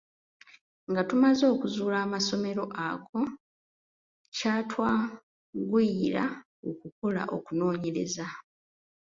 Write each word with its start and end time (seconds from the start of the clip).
Nga 0.89 1.01
tumaze 1.09 1.43
okuzuula 1.53 1.97
amasomero 2.05 2.63
ago, 2.89 3.21
kyatwanguyira 4.35 6.23
okukola 6.69 7.21
okunoonyereza. 7.37 8.25